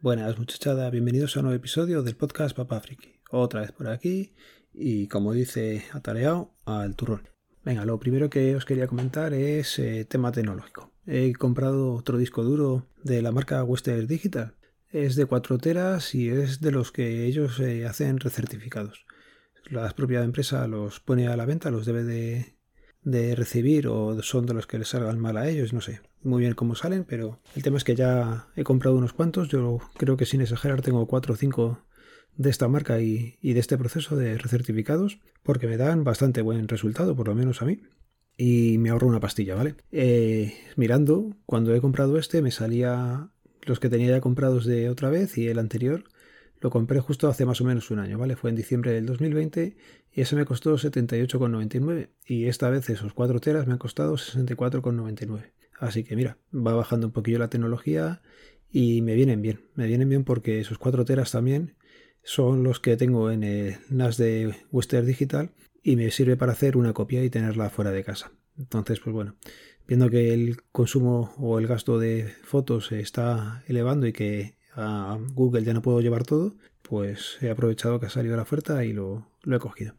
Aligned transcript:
Buenas 0.00 0.38
muchachada, 0.38 0.90
bienvenidos 0.90 1.36
a 1.36 1.40
un 1.40 1.46
nuevo 1.46 1.56
episodio 1.56 2.04
del 2.04 2.14
podcast 2.14 2.54
Papá 2.56 2.78
Friki. 2.78 3.20
Otra 3.32 3.62
vez 3.62 3.72
por 3.72 3.88
aquí 3.88 4.32
y 4.72 5.08
como 5.08 5.32
dice 5.32 5.86
Atareado, 5.92 6.54
al 6.66 6.94
turrón. 6.94 7.28
Venga, 7.64 7.84
lo 7.84 7.98
primero 7.98 8.30
que 8.30 8.54
os 8.54 8.64
quería 8.64 8.86
comentar 8.86 9.34
es 9.34 9.76
eh, 9.80 10.04
tema 10.04 10.30
tecnológico. 10.30 10.92
He 11.04 11.32
comprado 11.32 11.94
otro 11.94 12.16
disco 12.16 12.44
duro 12.44 12.86
de 13.02 13.22
la 13.22 13.32
marca 13.32 13.64
Western 13.64 14.06
Digital. 14.06 14.54
Es 14.88 15.16
de 15.16 15.26
4 15.26 15.58
teras 15.58 16.14
y 16.14 16.28
es 16.28 16.60
de 16.60 16.70
los 16.70 16.92
que 16.92 17.26
ellos 17.26 17.58
eh, 17.58 17.84
hacen 17.84 18.20
recertificados. 18.20 19.04
La 19.68 19.90
propia 19.90 20.22
empresa 20.22 20.68
los 20.68 21.00
pone 21.00 21.26
a 21.26 21.36
la 21.36 21.44
venta, 21.44 21.72
los 21.72 21.86
debe 21.86 22.04
de, 22.04 22.57
de 23.02 23.34
recibir 23.34 23.88
o 23.88 24.20
son 24.22 24.46
de 24.46 24.54
los 24.54 24.66
que 24.66 24.78
les 24.78 24.88
salgan 24.88 25.18
mal 25.18 25.36
a 25.36 25.48
ellos, 25.48 25.72
no 25.72 25.80
sé 25.80 26.00
muy 26.22 26.42
bien 26.42 26.54
cómo 26.54 26.74
salen, 26.74 27.04
pero 27.04 27.40
el 27.54 27.62
tema 27.62 27.76
es 27.76 27.84
que 27.84 27.94
ya 27.94 28.48
he 28.56 28.64
comprado 28.64 28.96
unos 28.96 29.12
cuantos. 29.12 29.48
Yo 29.48 29.78
creo 29.96 30.16
que 30.16 30.26
sin 30.26 30.40
exagerar 30.40 30.82
tengo 30.82 31.06
4 31.06 31.34
o 31.34 31.36
5 31.36 31.84
de 32.36 32.50
esta 32.50 32.68
marca 32.68 33.00
y, 33.00 33.36
de 33.42 33.58
este 33.58 33.78
proceso 33.78 34.16
de 34.16 34.38
recertificados, 34.38 35.20
porque 35.42 35.66
me 35.66 35.76
dan 35.76 36.04
bastante 36.04 36.42
buen 36.42 36.68
resultado, 36.68 37.16
por 37.16 37.28
lo 37.28 37.34
menos 37.34 37.62
a 37.62 37.64
mí. 37.64 37.80
Y 38.36 38.78
me 38.78 38.90
ahorro 38.90 39.08
una 39.08 39.20
pastilla, 39.20 39.56
¿vale? 39.56 39.74
Eh, 39.90 40.54
mirando, 40.76 41.36
cuando 41.44 41.74
he 41.74 41.80
comprado 41.80 42.18
este, 42.18 42.40
me 42.40 42.52
salía 42.52 43.30
los 43.62 43.80
que 43.80 43.88
tenía 43.88 44.10
ya 44.10 44.20
comprados 44.20 44.64
de 44.64 44.88
otra 44.88 45.10
vez 45.10 45.36
y 45.36 45.48
el 45.48 45.58
anterior 45.58 46.04
lo 46.60 46.70
compré 46.70 47.00
justo 47.00 47.28
hace 47.28 47.44
más 47.44 47.60
o 47.60 47.64
menos 47.64 47.90
un 47.90 47.98
año, 47.98 48.18
¿vale? 48.18 48.36
Fue 48.36 48.50
en 48.50 48.56
diciembre 48.56 48.92
del 48.92 49.06
2020 49.06 49.76
y 50.12 50.20
ese 50.20 50.36
me 50.36 50.44
costó 50.44 50.76
78,99 50.76 52.10
y 52.26 52.46
esta 52.46 52.68
vez 52.70 52.88
esos 52.90 53.12
4 53.12 53.40
teras 53.40 53.66
me 53.66 53.74
han 53.74 53.78
costado 53.78 54.16
64,99. 54.16 55.52
Así 55.78 56.04
que 56.04 56.16
mira, 56.16 56.38
va 56.54 56.74
bajando 56.74 57.06
un 57.06 57.12
poquillo 57.12 57.38
la 57.38 57.50
tecnología 57.50 58.22
y 58.70 59.02
me 59.02 59.14
vienen 59.14 59.42
bien. 59.42 59.60
Me 59.74 59.86
vienen 59.86 60.08
bien 60.08 60.24
porque 60.24 60.60
esos 60.60 60.78
4 60.78 61.04
teras 61.04 61.30
también 61.30 61.76
son 62.22 62.62
los 62.64 62.80
que 62.80 62.96
tengo 62.96 63.30
en 63.30 63.44
el 63.44 63.76
NAS 63.88 64.16
de 64.16 64.54
Western 64.70 65.06
Digital 65.06 65.52
y 65.82 65.96
me 65.96 66.10
sirve 66.10 66.36
para 66.36 66.52
hacer 66.52 66.76
una 66.76 66.92
copia 66.92 67.22
y 67.24 67.30
tenerla 67.30 67.70
fuera 67.70 67.92
de 67.92 68.04
casa. 68.04 68.32
Entonces, 68.58 68.98
pues 69.00 69.14
bueno, 69.14 69.36
viendo 69.86 70.10
que 70.10 70.34
el 70.34 70.62
consumo 70.72 71.32
o 71.38 71.58
el 71.58 71.68
gasto 71.68 71.98
de 71.98 72.34
fotos 72.42 72.88
se 72.88 73.00
está 73.00 73.62
elevando 73.68 74.06
y 74.06 74.12
que 74.12 74.57
a 74.78 75.18
Google 75.34 75.64
ya 75.64 75.74
no 75.74 75.82
puedo 75.82 76.00
llevar 76.00 76.22
todo, 76.24 76.54
pues 76.82 77.36
he 77.42 77.50
aprovechado 77.50 77.98
que 77.98 78.06
ha 78.06 78.10
salido 78.10 78.36
la 78.36 78.42
oferta 78.42 78.84
y 78.84 78.92
lo, 78.92 79.26
he 79.44 79.58
cogido. 79.58 79.94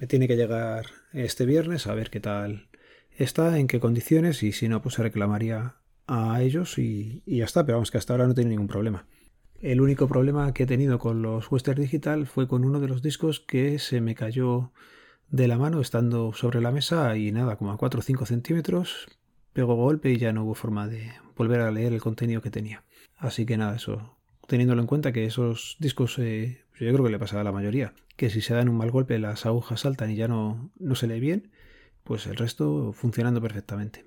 Me 0.00 0.08
tiene 0.08 0.26
que 0.26 0.36
llegar 0.36 0.86
este 1.12 1.46
viernes 1.46 1.86
a 1.86 1.94
ver 1.94 2.10
qué 2.10 2.18
tal 2.18 2.68
está, 3.16 3.58
en 3.58 3.68
qué 3.68 3.78
condiciones 3.78 4.42
y 4.42 4.50
si 4.50 4.68
no, 4.68 4.82
pues 4.82 4.96
se 4.96 5.04
reclamaría 5.04 5.76
a 6.08 6.42
ellos 6.42 6.78
y, 6.78 7.22
ya 7.26 7.44
está. 7.44 7.64
Pero 7.64 7.78
vamos, 7.78 7.92
que 7.92 7.98
hasta 7.98 8.12
ahora 8.12 8.26
no 8.26 8.34
tiene 8.34 8.50
ningún 8.50 8.66
problema. 8.66 9.06
El 9.60 9.80
único 9.80 10.08
problema 10.08 10.52
que 10.52 10.64
he 10.64 10.66
tenido 10.66 10.98
con 10.98 11.22
los 11.22 11.50
Western 11.50 11.80
Digital 11.80 12.26
fue 12.26 12.48
con 12.48 12.64
uno 12.64 12.80
de 12.80 12.88
los 12.88 13.02
discos 13.02 13.38
que 13.38 13.78
se 13.78 14.00
me 14.00 14.16
cayó 14.16 14.72
de 15.30 15.46
la 15.46 15.58
mano 15.58 15.80
estando 15.80 16.32
sobre 16.32 16.60
la 16.60 16.72
mesa 16.72 17.16
y 17.16 17.30
nada, 17.30 17.56
como 17.56 17.70
a 17.70 17.78
4 17.78 18.00
o 18.00 18.02
5 18.02 18.26
centímetros, 18.26 19.06
pegó 19.52 19.76
golpe 19.76 20.10
y 20.10 20.18
ya 20.18 20.32
no 20.32 20.44
hubo 20.44 20.54
forma 20.54 20.88
de 20.88 21.12
volver 21.36 21.60
a 21.60 21.70
leer 21.70 21.92
el 21.92 22.02
contenido 22.02 22.42
que 22.42 22.50
tenía. 22.50 22.84
Así 23.16 23.46
que 23.46 23.56
nada, 23.56 23.76
eso, 23.76 24.16
teniéndolo 24.46 24.80
en 24.80 24.86
cuenta 24.86 25.12
que 25.12 25.24
esos 25.24 25.76
discos, 25.78 26.18
eh, 26.18 26.64
yo 26.78 26.92
creo 26.92 27.04
que 27.04 27.10
le 27.10 27.18
pasa 27.18 27.40
a 27.40 27.44
la 27.44 27.52
mayoría, 27.52 27.94
que 28.16 28.30
si 28.30 28.40
se 28.40 28.54
dan 28.54 28.68
un 28.68 28.76
mal 28.76 28.90
golpe 28.90 29.18
las 29.18 29.46
agujas 29.46 29.80
saltan 29.80 30.10
y 30.10 30.16
ya 30.16 30.28
no, 30.28 30.70
no 30.78 30.94
se 30.94 31.06
lee 31.06 31.20
bien, 31.20 31.50
pues 32.02 32.26
el 32.26 32.36
resto 32.36 32.92
funcionando 32.92 33.40
perfectamente. 33.40 34.04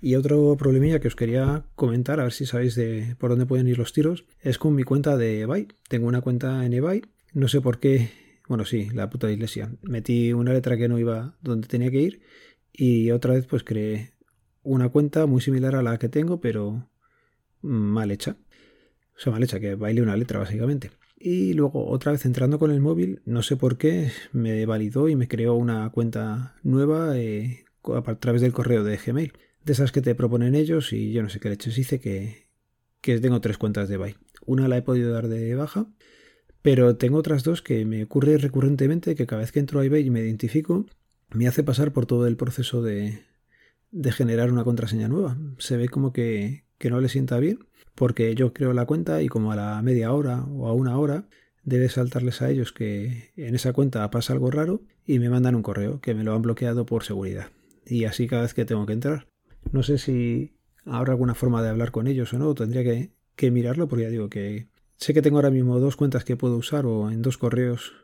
Y 0.00 0.14
otro 0.14 0.56
problemilla 0.56 1.00
que 1.00 1.08
os 1.08 1.16
quería 1.16 1.64
comentar, 1.74 2.20
a 2.20 2.24
ver 2.24 2.32
si 2.32 2.46
sabéis 2.46 2.74
de 2.74 3.16
por 3.18 3.30
dónde 3.30 3.46
pueden 3.46 3.66
ir 3.66 3.78
los 3.78 3.92
tiros, 3.92 4.24
es 4.40 4.58
con 4.58 4.74
mi 4.74 4.82
cuenta 4.82 5.16
de 5.16 5.40
eBay. 5.40 5.68
Tengo 5.88 6.06
una 6.06 6.20
cuenta 6.20 6.64
en 6.66 6.74
eBay, 6.74 7.02
no 7.32 7.48
sé 7.48 7.60
por 7.60 7.80
qué, 7.80 8.10
bueno, 8.48 8.64
sí, 8.64 8.88
la 8.92 9.08
puta 9.08 9.30
iglesia. 9.30 9.72
Metí 9.82 10.32
una 10.32 10.52
letra 10.52 10.76
que 10.76 10.88
no 10.88 10.98
iba 10.98 11.36
donde 11.40 11.68
tenía 11.68 11.90
que 11.90 12.00
ir 12.00 12.20
y 12.72 13.10
otra 13.10 13.34
vez 13.34 13.46
pues 13.46 13.64
creé 13.64 14.12
una 14.62 14.90
cuenta 14.90 15.26
muy 15.26 15.40
similar 15.40 15.74
a 15.76 15.82
la 15.82 15.98
que 15.98 16.08
tengo, 16.08 16.40
pero 16.40 16.88
mal 17.62 18.10
hecha. 18.10 18.36
O 19.16 19.20
sea, 19.20 19.32
mal 19.32 19.42
hecha, 19.42 19.60
que 19.60 19.74
baile 19.74 20.02
una 20.02 20.16
letra 20.16 20.38
básicamente. 20.38 20.90
Y 21.18 21.54
luego 21.54 21.88
otra 21.88 22.12
vez 22.12 22.26
entrando 22.26 22.58
con 22.58 22.70
el 22.70 22.80
móvil, 22.80 23.22
no 23.24 23.42
sé 23.42 23.56
por 23.56 23.78
qué, 23.78 24.12
me 24.32 24.66
validó 24.66 25.08
y 25.08 25.16
me 25.16 25.28
creó 25.28 25.54
una 25.54 25.88
cuenta 25.90 26.56
nueva 26.62 27.18
eh, 27.18 27.64
a 27.84 28.14
través 28.16 28.42
del 28.42 28.52
correo 28.52 28.84
de 28.84 28.98
Gmail. 28.98 29.32
De 29.64 29.72
esas 29.72 29.92
que 29.92 30.02
te 30.02 30.14
proponen 30.14 30.54
ellos 30.54 30.92
y 30.92 31.12
yo 31.12 31.22
no 31.22 31.28
sé 31.28 31.40
qué 31.40 31.48
leches 31.48 31.78
hice 31.78 32.00
que, 32.00 32.48
que 33.00 33.18
tengo 33.18 33.40
tres 33.40 33.58
cuentas 33.58 33.88
de 33.88 33.96
Bye. 33.96 34.16
Una 34.44 34.68
la 34.68 34.76
he 34.76 34.82
podido 34.82 35.12
dar 35.12 35.28
de 35.28 35.54
baja, 35.54 35.86
pero 36.62 36.96
tengo 36.96 37.18
otras 37.18 37.42
dos 37.42 37.62
que 37.62 37.84
me 37.84 38.04
ocurre 38.04 38.36
recurrentemente 38.36 39.14
que 39.14 39.26
cada 39.26 39.40
vez 39.40 39.52
que 39.52 39.60
entro 39.60 39.80
a 39.80 39.84
eBay 39.84 40.06
y 40.06 40.10
me 40.10 40.20
identifico, 40.20 40.86
me 41.30 41.48
hace 41.48 41.62
pasar 41.62 41.92
por 41.92 42.06
todo 42.06 42.26
el 42.26 42.36
proceso 42.36 42.82
de, 42.82 43.24
de 43.90 44.12
generar 44.12 44.52
una 44.52 44.64
contraseña 44.64 45.08
nueva. 45.08 45.38
Se 45.58 45.76
ve 45.76 45.88
como 45.88 46.12
que, 46.12 46.65
que 46.78 46.90
no 46.90 47.00
le 47.00 47.08
sienta 47.08 47.38
bien 47.38 47.58
porque 47.96 48.34
yo 48.34 48.52
creo 48.52 48.72
la 48.72 48.84
cuenta 48.84 49.22
y 49.22 49.28
como 49.28 49.50
a 49.50 49.56
la 49.56 49.82
media 49.82 50.12
hora 50.12 50.44
o 50.44 50.68
a 50.68 50.72
una 50.72 50.96
hora 50.98 51.24
debe 51.64 51.88
saltarles 51.88 52.42
a 52.42 52.50
ellos 52.50 52.72
que 52.72 53.32
en 53.36 53.56
esa 53.56 53.72
cuenta 53.72 54.08
pasa 54.10 54.32
algo 54.32 54.52
raro 54.52 54.82
y 55.04 55.18
me 55.18 55.30
mandan 55.30 55.56
un 55.56 55.62
correo 55.62 56.00
que 56.00 56.14
me 56.14 56.22
lo 56.22 56.34
han 56.34 56.42
bloqueado 56.42 56.86
por 56.86 57.02
seguridad. 57.02 57.48
Y 57.84 58.04
así 58.04 58.28
cada 58.28 58.42
vez 58.42 58.54
que 58.54 58.64
tengo 58.64 58.86
que 58.86 58.92
entrar. 58.92 59.26
No 59.72 59.82
sé 59.82 59.98
si 59.98 60.54
habrá 60.84 61.12
alguna 61.12 61.34
forma 61.34 61.62
de 61.62 61.70
hablar 61.70 61.90
con 61.90 62.06
ellos 62.06 62.32
o 62.34 62.38
no, 62.38 62.54
tendría 62.54 62.84
que, 62.84 63.10
que 63.34 63.50
mirarlo 63.50 63.88
porque 63.88 64.04
ya 64.04 64.10
digo 64.10 64.28
que 64.28 64.68
sé 64.96 65.12
que 65.12 65.22
tengo 65.22 65.38
ahora 65.38 65.50
mismo 65.50 65.80
dos 65.80 65.96
cuentas 65.96 66.24
que 66.24 66.36
puedo 66.36 66.56
usar 66.56 66.86
o 66.86 67.10
en 67.10 67.22
dos 67.22 67.38
correos 67.38 67.94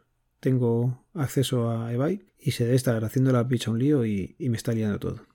tengo 0.41 1.05
acceso 1.15 1.71
a 1.71 1.93
eBay 1.93 2.25
y 2.41 2.53
se 2.53 2.65
debe 2.65 2.77
estar 2.77 3.05
haciendo 3.05 3.31
la 3.31 3.47
picha 3.47 3.71
un 3.71 3.79
lío 3.79 4.05
y, 4.05 4.35
y 4.39 4.49
me 4.49 4.57
está 4.57 4.73
liando 4.73 4.99
todo. 4.99 5.27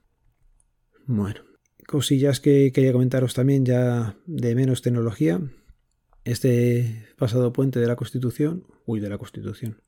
Bueno, 1.06 1.42
cosillas 1.88 2.40
que 2.40 2.72
quería 2.72 2.92
comentaros 2.92 3.34
también 3.34 3.66
ya 3.66 4.16
de 4.28 4.54
menos 4.54 4.84
tecnología. 4.84 5.42
Este 6.24 7.08
pasado 7.18 7.54
puente 7.54 7.80
de 7.80 7.88
la 7.88 7.96
Constitución, 7.96 8.66
uy, 8.86 9.00
de 9.00 9.10
la 9.10 9.18
Constitución. 9.18 9.82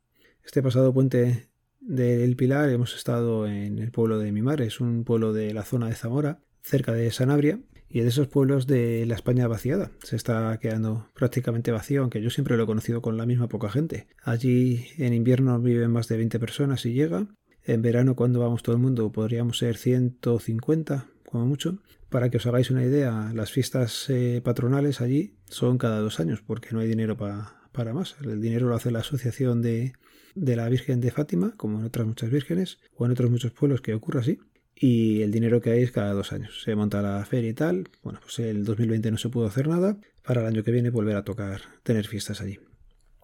Este 0.43 0.63
pasado 0.63 0.93
puente 0.93 1.49
del 1.81 2.35
Pilar 2.35 2.69
hemos 2.69 2.95
estado 2.95 3.45
en 3.45 3.77
el 3.77 3.91
pueblo 3.91 4.17
de 4.17 4.31
Mimar, 4.31 4.61
es 4.61 4.79
un 4.79 5.03
pueblo 5.03 5.33
de 5.33 5.53
la 5.53 5.63
zona 5.63 5.87
de 5.87 5.95
Zamora, 5.95 6.39
cerca 6.63 6.93
de 6.93 7.11
Sanabria, 7.11 7.59
y 7.89 8.01
de 8.01 8.07
esos 8.07 8.27
pueblos 8.27 8.67
de 8.67 9.05
la 9.05 9.15
España 9.15 9.47
vaciada. 9.47 9.91
Se 10.03 10.15
está 10.15 10.57
quedando 10.61 11.07
prácticamente 11.13 11.71
vacío, 11.71 12.01
aunque 12.01 12.21
yo 12.21 12.29
siempre 12.29 12.55
lo 12.55 12.63
he 12.63 12.67
conocido 12.67 13.01
con 13.01 13.17
la 13.17 13.25
misma 13.25 13.49
poca 13.49 13.69
gente. 13.69 14.07
Allí 14.23 14.85
en 14.97 15.13
invierno 15.13 15.59
viven 15.59 15.91
más 15.91 16.07
de 16.07 16.17
20 16.17 16.39
personas 16.39 16.85
y 16.85 16.93
llega. 16.93 17.27
En 17.65 17.81
verano, 17.81 18.15
cuando 18.15 18.39
vamos 18.39 18.63
todo 18.63 18.75
el 18.75 18.81
mundo, 18.81 19.11
podríamos 19.11 19.57
ser 19.57 19.75
150, 19.75 21.07
como 21.29 21.45
mucho. 21.45 21.79
Para 22.09 22.29
que 22.29 22.37
os 22.37 22.45
hagáis 22.47 22.71
una 22.71 22.83
idea, 22.83 23.31
las 23.33 23.51
fiestas 23.51 24.09
eh, 24.09 24.41
patronales 24.43 24.99
allí 24.99 25.35
son 25.45 25.77
cada 25.77 25.99
dos 25.99 26.19
años, 26.19 26.41
porque 26.45 26.69
no 26.71 26.79
hay 26.79 26.87
dinero 26.87 27.17
para 27.17 27.93
más. 27.93 28.15
El 28.21 28.41
dinero 28.41 28.67
lo 28.67 28.75
hace 28.75 28.91
la 28.91 28.99
Asociación 28.99 29.61
de, 29.61 29.93
de 30.35 30.55
la 30.55 30.67
Virgen 30.69 31.01
de 31.01 31.11
Fátima, 31.11 31.53
como 31.55 31.79
en 31.79 31.85
otras 31.85 32.07
muchas 32.07 32.31
vírgenes, 32.31 32.79
o 32.95 33.05
en 33.05 33.11
otros 33.11 33.29
muchos 33.29 33.51
pueblos 33.51 33.81
que 33.81 33.93
ocurre 33.93 34.21
así. 34.21 34.39
Y 34.75 35.21
el 35.21 35.31
dinero 35.31 35.61
que 35.61 35.71
hay 35.71 35.83
es 35.83 35.91
cada 35.91 36.13
dos 36.13 36.31
años. 36.31 36.63
Se 36.63 36.75
monta 36.75 37.01
la 37.01 37.23
feria 37.25 37.49
y 37.49 37.53
tal. 37.53 37.89
Bueno, 38.01 38.19
pues 38.21 38.39
el 38.39 38.63
2020 38.63 39.11
no 39.11 39.17
se 39.17 39.29
pudo 39.29 39.45
hacer 39.45 39.67
nada. 39.67 39.97
Para 40.23 40.41
el 40.41 40.47
año 40.47 40.63
que 40.63 40.71
viene 40.71 40.89
volver 40.89 41.15
a 41.15 41.23
tocar, 41.23 41.61
tener 41.83 42.07
fiestas 42.07 42.41
allí. 42.41 42.59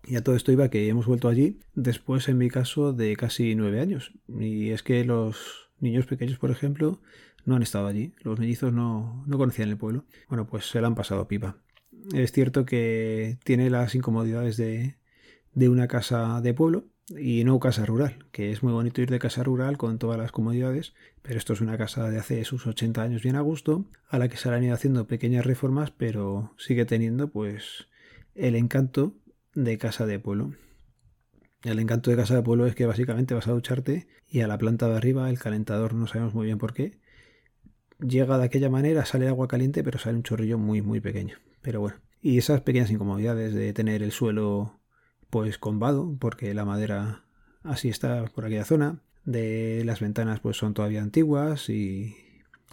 Y 0.07 0.17
a 0.17 0.23
todo 0.23 0.35
esto 0.35 0.51
iba 0.51 0.69
que 0.69 0.87
hemos 0.87 1.07
vuelto 1.07 1.29
allí 1.29 1.59
después, 1.73 2.27
en 2.29 2.37
mi 2.37 2.49
caso, 2.49 2.93
de 2.93 3.15
casi 3.15 3.55
nueve 3.55 3.79
años. 3.79 4.11
Y 4.27 4.69
es 4.69 4.83
que 4.83 5.03
los 5.05 5.64
niños 5.79 6.05
pequeños, 6.05 6.37
por 6.37 6.51
ejemplo, 6.51 7.01
no 7.45 7.55
han 7.55 7.63
estado 7.63 7.87
allí. 7.87 8.13
Los 8.21 8.39
mellizos 8.39 8.73
no, 8.73 9.23
no 9.27 9.37
conocían 9.37 9.69
el 9.69 9.77
pueblo. 9.77 10.05
Bueno, 10.29 10.47
pues 10.47 10.69
se 10.69 10.81
la 10.81 10.87
han 10.87 10.95
pasado 10.95 11.27
pipa. 11.27 11.57
Es 12.13 12.31
cierto 12.31 12.65
que 12.65 13.37
tiene 13.43 13.69
las 13.69 13.95
incomodidades 13.95 14.57
de, 14.57 14.95
de 15.53 15.69
una 15.69 15.87
casa 15.87 16.41
de 16.41 16.53
pueblo 16.53 16.85
y 17.09 17.43
no 17.43 17.59
casa 17.59 17.85
rural, 17.85 18.25
que 18.31 18.51
es 18.51 18.63
muy 18.63 18.73
bonito 18.73 19.01
ir 19.01 19.09
de 19.09 19.19
casa 19.19 19.43
rural 19.43 19.77
con 19.77 19.99
todas 19.99 20.17
las 20.17 20.31
comodidades, 20.31 20.93
pero 21.21 21.37
esto 21.37 21.53
es 21.53 21.61
una 21.61 21.77
casa 21.77 22.09
de 22.09 22.17
hace 22.17 22.43
sus 22.45 22.65
80 22.65 23.01
años 23.01 23.21
bien 23.21 23.35
a 23.35 23.41
gusto, 23.41 23.85
a 24.09 24.17
la 24.17 24.27
que 24.27 24.37
se 24.37 24.49
le 24.49 24.55
han 24.55 24.63
ido 24.63 24.73
haciendo 24.73 25.07
pequeñas 25.07 25.45
reformas, 25.45 25.91
pero 25.91 26.53
sigue 26.57 26.85
teniendo 26.85 27.29
pues 27.29 27.87
el 28.33 28.55
encanto 28.55 29.13
de 29.53 29.77
casa 29.77 30.05
de 30.05 30.19
pueblo. 30.19 30.53
El 31.65 31.79
encanto 31.79 32.11
de 32.11 32.15
casa 32.15 32.35
de 32.35 32.43
pueblo 32.43 32.67
es 32.67 32.75
que 32.75 32.85
básicamente 32.85 33.33
vas 33.33 33.47
a 33.47 33.51
ducharte 33.51 34.05
y 34.29 34.41
a 34.41 34.47
la 34.47 34.59
planta 34.59 34.87
de 34.87 34.97
arriba 34.97 35.31
el 35.31 35.39
calentador 35.39 35.95
no 35.95 36.05
sabemos 36.05 36.35
muy 36.35 36.45
bien 36.45 36.59
por 36.59 36.75
qué, 36.75 36.99
llega 37.99 38.37
de 38.37 38.43
aquella 38.43 38.69
manera, 38.69 39.03
sale 39.03 39.27
agua 39.27 39.47
caliente, 39.47 39.83
pero 39.83 39.97
sale 39.97 40.15
un 40.15 40.21
chorrillo 40.21 40.59
muy, 40.59 40.83
muy 40.83 40.99
pequeño. 40.99 41.37
Pero 41.63 41.81
bueno, 41.81 41.97
y 42.21 42.37
esas 42.37 42.61
pequeñas 42.61 42.91
incomodidades 42.91 43.55
de 43.55 43.73
tener 43.73 44.03
el 44.03 44.11
suelo 44.11 44.79
pues 45.31 45.57
combado, 45.57 46.15
porque 46.19 46.53
la 46.53 46.65
madera 46.65 47.25
así 47.63 47.89
está 47.89 48.25
por 48.25 48.45
aquella 48.45 48.63
zona, 48.63 49.01
de 49.23 49.81
las 49.85 50.01
ventanas 50.01 50.41
pues 50.41 50.57
son 50.57 50.75
todavía 50.75 51.01
antiguas 51.01 51.67
y 51.71 52.15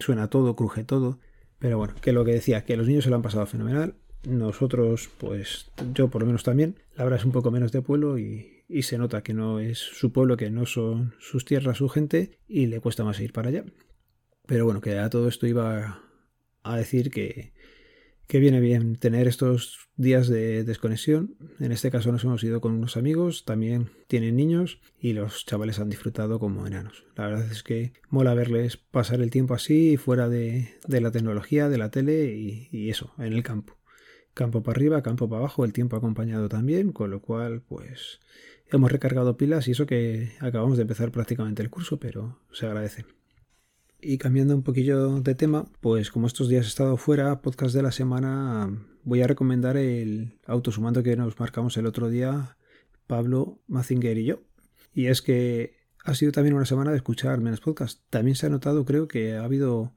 suena 0.01 0.29
todo, 0.29 0.55
cruje 0.55 0.85
todo. 0.85 1.19
Pero 1.59 1.79
bueno, 1.79 1.95
que 2.03 2.13
lo 2.13 2.27
que 2.27 2.33
decía, 2.33 2.67
que 2.67 2.77
los 2.77 2.87
niños 2.87 3.05
se 3.05 3.11
lo 3.11 3.17
han 3.17 3.23
pasado 3.23 3.47
fenomenal. 3.47 3.95
Nosotros, 4.29 5.09
pues 5.17 5.71
yo 5.95 6.09
por 6.09 6.21
lo 6.21 6.27
menos 6.27 6.43
también, 6.43 6.77
la 6.95 7.05
verdad 7.05 7.21
es 7.21 7.25
un 7.25 7.33
poco 7.33 7.51
menos 7.51 7.73
de 7.73 7.81
pueblo 7.81 8.19
y, 8.19 8.62
y 8.73 8.83
se 8.83 8.99
nota 8.99 9.23
que 9.23 9.35
no 9.35 9.61
es 9.61 9.79
su 9.79 10.13
pueblo, 10.13 10.37
que 10.37 10.51
no 10.51 10.67
son 10.67 11.15
sus 11.19 11.45
tierras, 11.45 11.79
su 11.79 11.89
gente, 11.89 12.39
y 12.49 12.67
le 12.67 12.81
cuesta 12.81 13.05
más 13.05 13.21
ir 13.21 13.33
para 13.33 13.51
allá. 13.51 13.65
Pero 14.47 14.65
bueno, 14.65 14.81
que 14.81 14.99
a 14.99 15.11
todo 15.11 15.29
esto 15.29 15.47
iba 15.47 16.03
a 16.63 16.77
decir 16.77 17.11
que, 17.11 17.53
que 18.27 18.41
viene 18.41 18.61
bien 18.61 18.97
tener 18.97 19.29
estos 19.29 19.91
días 19.97 20.27
de 20.27 20.65
desconexión. 20.65 21.37
En 21.61 21.71
este 21.71 21.91
caso 21.91 22.11
nos 22.13 22.25
hemos 22.25 22.43
ido 22.43 22.63
con 22.63 22.73
unos 22.73 22.97
amigos, 22.97 23.45
también 23.45 23.91
tienen 24.07 24.37
niños 24.37 24.81
y 24.99 25.13
los 25.13 25.45
chavales 25.45 25.79
han 25.79 25.91
disfrutado 25.91 26.39
como 26.39 26.67
enanos. 26.67 27.05
La 27.15 27.27
verdad 27.27 27.53
es 27.53 27.63
que 27.63 27.93
mola 28.09 28.33
verles 28.33 28.79
pasar 28.79 29.21
el 29.21 29.31
tiempo 29.31 29.53
así, 29.53 29.99
fuera 29.99 30.31
de, 30.31 30.71
la 30.89 31.11
tecnología, 31.11 31.69
de 31.69 31.77
la 31.77 31.91
tele 31.91 32.35
y, 32.35 32.89
eso, 32.89 33.13
en 33.19 33.35
el 33.35 33.43
campo. 33.43 33.77
Campo 34.35 34.63
para 34.63 34.77
arriba, 34.77 35.03
campo 35.03 35.29
para 35.29 35.41
abajo, 35.41 35.65
el 35.65 35.73
tiempo 35.73 35.97
acompañado 35.97 36.49
también, 36.49 36.93
con 36.93 37.11
lo 37.11 37.21
cual 37.21 37.61
pues 37.61 38.21
hemos 38.71 38.91
recargado 38.91 39.37
pilas 39.37 39.69
y 39.69 39.73
eso 39.73 39.87
que 39.87 40.33
acabamos 40.41 40.79
de 40.79 40.83
empezar 40.83 41.11
prácticamente 41.13 41.63
el 41.63 41.71
curso, 41.71 41.99
pero 41.99 42.39
se 42.51 42.67
agradece. 42.67 43.05
Y 44.01 44.19
cambiando 44.19 44.57
un 44.57 44.63
poquillo 44.63 45.21
de 45.21 45.35
tema, 45.35 45.67
pues 45.81 46.11
como 46.11 46.27
estos 46.27 46.49
días 46.49 46.65
he 46.65 46.69
estado 46.69 46.97
fuera, 46.97 47.41
podcast 47.41 47.75
de 47.75 47.83
la 47.83 47.93
semana, 47.93 48.69
voy 49.05 49.23
a 49.23 49.27
recomendar 49.27 49.77
el 49.77 50.39
autosumando 50.47 51.03
que 51.03 51.15
nos 51.15 51.39
marcamos 51.39 51.77
el 51.77 51.87
otro 51.87 52.09
día, 52.09 52.57
Pablo 53.07 53.61
Mazinger 53.69 54.19
y 54.19 54.25
yo. 54.25 54.43
Y 54.93 55.07
es 55.07 55.23
que 55.23 55.77
ha 56.05 56.15
sido 56.15 56.33
también 56.33 56.55
una 56.55 56.67
semana 56.67 56.91
de 56.91 56.97
escuchar 56.97 57.41
menos 57.41 57.61
podcast. 57.61 58.01
También 58.11 58.35
se 58.35 58.47
ha 58.47 58.51
notado, 58.51 58.85
creo, 58.85 59.07
que 59.07 59.37
ha 59.37 59.45
habido 59.45 59.95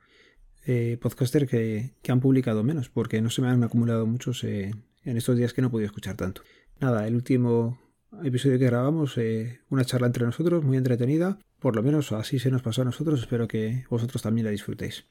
eh, 0.65 0.97
podcasters 1.01 1.49
que, 1.49 1.93
han 2.07 2.19
publicado 2.19 2.63
menos, 2.63 2.89
porque 2.89 3.21
no 3.21 3.29
se 3.29 3.41
me 3.41 3.47
han 3.47 3.63
acumulado 3.63 4.05
muchos 4.05 4.43
en 4.43 4.83
estos 5.03 5.37
días 5.37 5.53
que 5.53 5.61
no 5.61 5.67
he 5.67 5.71
podido 5.71 5.87
escuchar 5.87 6.15
tanto. 6.15 6.41
Nada, 6.79 7.07
el 7.07 7.15
último 7.15 7.79
episodio 8.23 8.59
que 8.59 8.65
grabamos, 8.65 9.17
eh, 9.17 9.61
una 9.69 9.85
charla 9.85 10.07
entre 10.07 10.25
nosotros, 10.25 10.63
muy 10.63 10.77
entretenida. 10.77 11.39
Por 11.59 11.75
lo 11.75 11.83
menos 11.83 12.11
así 12.11 12.39
se 12.39 12.51
nos 12.51 12.61
pasó 12.61 12.81
a 12.81 12.85
nosotros. 12.85 13.21
Espero 13.21 13.47
que 13.47 13.85
vosotros 13.89 14.21
también 14.21 14.45
la 14.45 14.51
disfrutéis. 14.51 15.05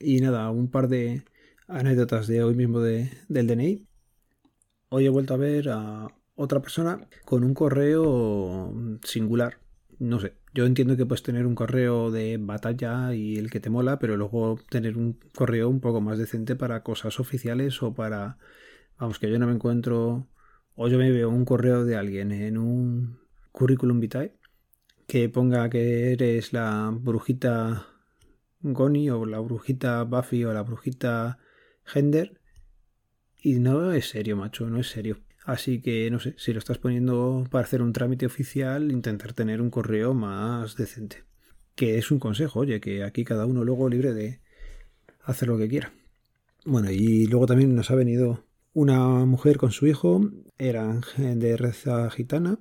Y 0.00 0.20
nada, 0.20 0.50
un 0.50 0.70
par 0.70 0.88
de 0.88 1.24
anécdotas 1.66 2.26
de 2.26 2.42
hoy 2.42 2.54
mismo 2.54 2.80
de, 2.80 3.10
del 3.28 3.46
DNI. 3.46 3.86
Hoy 4.90 5.06
he 5.06 5.08
vuelto 5.08 5.34
a 5.34 5.38
ver 5.38 5.68
a 5.70 6.08
otra 6.34 6.60
persona 6.60 7.08
con 7.24 7.42
un 7.42 7.54
correo 7.54 8.72
singular. 9.02 9.58
No 9.98 10.20
sé, 10.20 10.34
yo 10.56 10.64
entiendo 10.64 10.96
que 10.96 11.04
puedes 11.04 11.22
tener 11.22 11.44
un 11.44 11.54
correo 11.54 12.10
de 12.10 12.38
batalla 12.40 13.12
y 13.14 13.36
el 13.36 13.50
que 13.50 13.60
te 13.60 13.68
mola, 13.68 13.98
pero 13.98 14.16
luego 14.16 14.58
tener 14.70 14.96
un 14.96 15.18
correo 15.34 15.68
un 15.68 15.80
poco 15.80 16.00
más 16.00 16.16
decente 16.16 16.56
para 16.56 16.82
cosas 16.82 17.20
oficiales 17.20 17.82
o 17.82 17.92
para... 17.92 18.38
Vamos, 18.98 19.18
que 19.18 19.30
yo 19.30 19.38
no 19.38 19.46
me 19.46 19.52
encuentro 19.52 20.26
o 20.74 20.88
yo 20.88 20.96
me 20.96 21.10
veo 21.10 21.28
un 21.28 21.44
correo 21.44 21.84
de 21.84 21.96
alguien 21.96 22.32
en 22.32 22.56
un 22.56 23.18
currículum 23.52 24.00
vitae 24.00 24.32
que 25.06 25.28
ponga 25.28 25.68
que 25.68 26.12
eres 26.14 26.54
la 26.54 26.90
brujita 26.90 27.88
Goni 28.62 29.10
o 29.10 29.26
la 29.26 29.40
brujita 29.40 30.04
Buffy 30.04 30.46
o 30.46 30.54
la 30.54 30.62
brujita 30.62 31.38
Gender 31.84 32.40
y 33.42 33.58
no 33.58 33.92
es 33.92 34.08
serio, 34.08 34.38
macho, 34.38 34.70
no 34.70 34.80
es 34.80 34.88
serio. 34.88 35.18
Así 35.46 35.80
que 35.80 36.10
no 36.10 36.18
sé, 36.18 36.34
si 36.36 36.52
lo 36.52 36.58
estás 36.58 36.78
poniendo 36.78 37.46
para 37.52 37.64
hacer 37.64 37.80
un 37.80 37.92
trámite 37.92 38.26
oficial, 38.26 38.90
intentar 38.90 39.32
tener 39.32 39.60
un 39.60 39.70
correo 39.70 40.12
más 40.12 40.76
decente. 40.76 41.22
Que 41.76 41.98
es 41.98 42.10
un 42.10 42.18
consejo, 42.18 42.60
oye, 42.60 42.80
que 42.80 43.04
aquí 43.04 43.24
cada 43.24 43.46
uno 43.46 43.64
luego 43.64 43.88
libre 43.88 44.12
de 44.12 44.40
hacer 45.22 45.46
lo 45.46 45.56
que 45.56 45.68
quiera. 45.68 45.92
Bueno, 46.64 46.90
y 46.90 47.26
luego 47.26 47.46
también 47.46 47.76
nos 47.76 47.92
ha 47.92 47.94
venido 47.94 48.44
una 48.74 49.24
mujer 49.24 49.56
con 49.56 49.70
su 49.70 49.86
hijo, 49.86 50.20
eran 50.58 51.02
de 51.16 51.56
raza 51.56 52.10
gitana. 52.10 52.58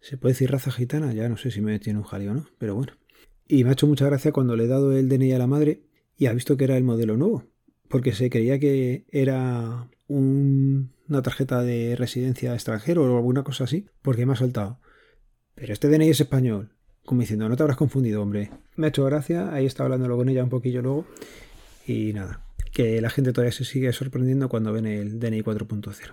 ¿Se 0.00 0.16
puede 0.16 0.34
decir 0.34 0.52
raza 0.52 0.70
gitana? 0.70 1.12
Ya 1.12 1.28
no 1.28 1.36
sé 1.36 1.50
si 1.50 1.60
me 1.60 1.80
tiene 1.80 1.98
un 1.98 2.04
jaleo 2.04 2.34
no, 2.34 2.46
pero 2.58 2.76
bueno. 2.76 2.92
Y 3.48 3.64
me 3.64 3.70
ha 3.70 3.72
hecho 3.72 3.88
mucha 3.88 4.06
gracia 4.06 4.30
cuando 4.30 4.54
le 4.54 4.64
he 4.64 4.68
dado 4.68 4.96
el 4.96 5.08
DNI 5.08 5.32
a 5.32 5.38
la 5.38 5.48
madre 5.48 5.82
y 6.16 6.26
ha 6.26 6.32
visto 6.32 6.56
que 6.56 6.64
era 6.64 6.76
el 6.76 6.84
modelo 6.84 7.16
nuevo, 7.16 7.46
porque 7.88 8.12
se 8.12 8.30
creía 8.30 8.60
que 8.60 9.06
era 9.10 9.88
una 10.08 11.22
tarjeta 11.22 11.62
de 11.62 11.94
residencia 11.96 12.54
extranjero 12.54 13.02
o 13.02 13.16
alguna 13.16 13.44
cosa 13.44 13.64
así, 13.64 13.86
porque 14.02 14.26
me 14.26 14.32
ha 14.32 14.36
soltado. 14.36 14.80
Pero 15.54 15.72
este 15.72 15.88
DNI 15.88 16.10
es 16.10 16.20
español. 16.20 16.70
Como 17.04 17.20
diciendo, 17.20 17.48
no 17.48 17.56
te 17.56 17.62
habrás 17.62 17.78
confundido, 17.78 18.22
hombre. 18.22 18.50
Me 18.76 18.86
ha 18.86 18.88
hecho 18.90 19.04
gracia, 19.04 19.52
ahí 19.52 19.66
estaba 19.66 19.86
hablándolo 19.86 20.16
con 20.16 20.28
ella 20.28 20.44
un 20.44 20.50
poquillo 20.50 20.82
luego. 20.82 21.06
Y 21.86 22.12
nada, 22.12 22.44
que 22.72 23.00
la 23.00 23.10
gente 23.10 23.32
todavía 23.32 23.52
se 23.52 23.64
sigue 23.64 23.92
sorprendiendo 23.92 24.48
cuando 24.48 24.72
ven 24.72 24.86
el 24.86 25.18
DNI 25.18 25.42
4.0. 25.42 26.12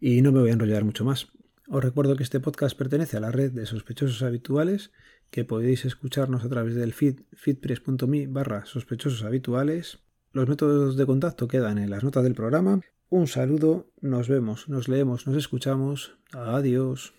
Y 0.00 0.22
no 0.22 0.32
me 0.32 0.40
voy 0.40 0.50
a 0.50 0.52
enrollar 0.52 0.84
mucho 0.84 1.04
más. 1.04 1.28
Os 1.68 1.82
recuerdo 1.82 2.16
que 2.16 2.22
este 2.22 2.40
podcast 2.40 2.76
pertenece 2.76 3.16
a 3.16 3.20
la 3.20 3.30
red 3.30 3.52
de 3.52 3.66
sospechosos 3.66 4.22
habituales, 4.22 4.90
que 5.30 5.44
podéis 5.44 5.84
escucharnos 5.84 6.44
a 6.44 6.48
través 6.48 6.74
del 6.74 6.92
feed 6.92 7.20
feedpress.me 7.32 8.26
barra 8.26 8.66
sospechosos 8.66 9.22
habituales. 9.22 9.98
Los 10.32 10.48
métodos 10.48 10.96
de 10.96 11.04
contacto 11.04 11.46
quedan 11.46 11.76
en 11.76 11.90
las 11.90 12.02
notas 12.02 12.24
del 12.24 12.34
programa. 12.34 12.80
Un 13.10 13.26
saludo, 13.26 13.90
nos 14.00 14.28
vemos, 14.28 14.66
nos 14.68 14.88
leemos, 14.88 15.26
nos 15.26 15.36
escuchamos. 15.36 16.16
Adiós. 16.32 17.12